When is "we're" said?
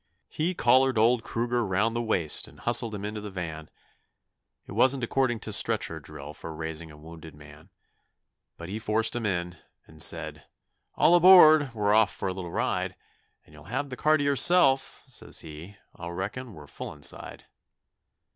11.75-11.93, 16.55-16.65